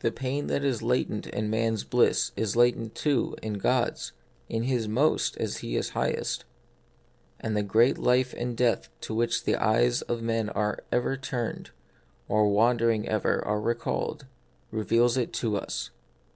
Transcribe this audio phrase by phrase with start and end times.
[0.00, 4.12] The pain that is latent in man's bliss is latent, too, in God's;
[4.50, 6.44] in His most as He is highest:
[7.40, 11.70] and that great life and death to which the eyes of men are ever turned,
[12.28, 14.26] or wandering ever are recalled,
[14.70, 15.90] reveals it to us.